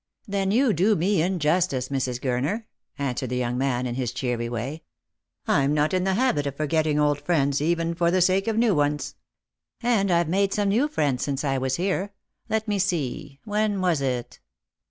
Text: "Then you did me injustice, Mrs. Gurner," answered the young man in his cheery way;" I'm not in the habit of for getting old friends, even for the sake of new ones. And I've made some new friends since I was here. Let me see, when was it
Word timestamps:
"Then 0.27 0.49
you 0.49 0.73
did 0.73 0.97
me 0.97 1.21
injustice, 1.21 1.89
Mrs. 1.89 2.19
Gurner," 2.19 2.63
answered 2.97 3.29
the 3.29 3.37
young 3.37 3.55
man 3.55 3.85
in 3.85 3.93
his 3.93 4.11
cheery 4.11 4.49
way;" 4.49 4.81
I'm 5.47 5.75
not 5.75 5.93
in 5.93 6.05
the 6.05 6.15
habit 6.15 6.47
of 6.47 6.55
for 6.55 6.65
getting 6.65 6.99
old 6.99 7.21
friends, 7.21 7.61
even 7.61 7.93
for 7.93 8.09
the 8.09 8.19
sake 8.19 8.47
of 8.47 8.57
new 8.57 8.73
ones. 8.73 9.13
And 9.79 10.09
I've 10.09 10.27
made 10.27 10.53
some 10.55 10.69
new 10.69 10.87
friends 10.87 11.23
since 11.23 11.43
I 11.43 11.59
was 11.59 11.75
here. 11.75 12.15
Let 12.49 12.67
me 12.67 12.79
see, 12.79 13.41
when 13.43 13.79
was 13.79 14.01
it 14.01 14.39